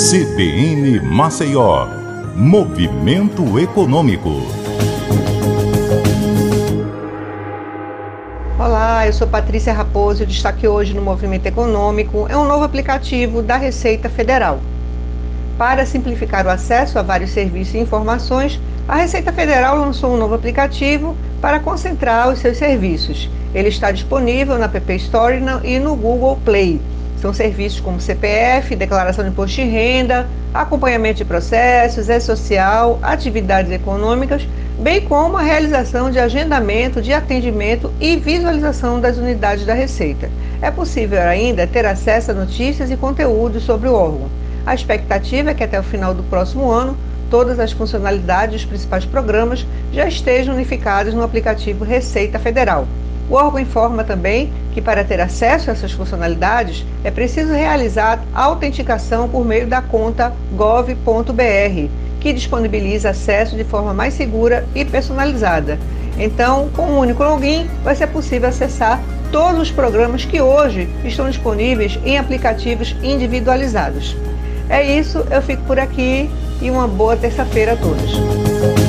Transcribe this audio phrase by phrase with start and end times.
[0.00, 1.86] CBN Maceió,
[2.34, 4.30] Movimento Econômico.
[8.58, 12.64] Olá, eu sou Patrícia Raposo e o destaque hoje no Movimento Econômico é um novo
[12.64, 14.60] aplicativo da Receita Federal.
[15.58, 18.58] Para simplificar o acesso a vários serviços e informações,
[18.88, 23.28] a Receita Federal lançou um novo aplicativo para concentrar os seus serviços.
[23.54, 26.80] Ele está disponível na App Store e no Google Play.
[27.20, 34.48] São serviços como CPF, declaração de imposto de renda, acompanhamento de processos, e-social, atividades econômicas,
[34.78, 40.30] bem como a realização de agendamento, de atendimento e visualização das unidades da Receita.
[40.62, 44.30] É possível ainda ter acesso a notícias e conteúdos sobre o órgão.
[44.64, 46.96] A expectativa é que até o final do próximo ano
[47.30, 52.88] todas as funcionalidades dos principais programas já estejam unificadas no aplicativo Receita Federal.
[53.30, 59.28] O órgão informa também que para ter acesso a essas funcionalidades é preciso realizar autenticação
[59.28, 65.78] por meio da conta gov.br, que disponibiliza acesso de forma mais segura e personalizada.
[66.18, 69.00] Então, com um único login, vai ser possível acessar
[69.30, 74.16] todos os programas que hoje estão disponíveis em aplicativos individualizados.
[74.68, 76.28] É isso, eu fico por aqui
[76.60, 78.79] e uma boa terça-feira a todos.